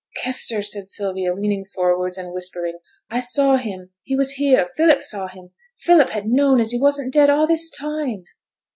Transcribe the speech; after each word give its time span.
'Kester!' 0.15 0.63
said 0.63 0.89
Sylvia, 0.89 1.31
leaning 1.31 1.63
forwards, 1.63 2.17
and 2.17 2.33
whispering. 2.33 2.79
'I 3.11 3.19
saw 3.19 3.57
him. 3.57 3.91
He 4.01 4.15
was 4.15 4.31
here. 4.31 4.67
Philip 4.75 5.03
saw 5.03 5.27
him. 5.27 5.51
Philip 5.77 6.09
had 6.09 6.25
known 6.25 6.59
as 6.59 6.71
he 6.71 6.81
wasn't 6.81 7.13
dead 7.13 7.29
a' 7.29 7.45
this 7.45 7.69
time!' 7.69 8.23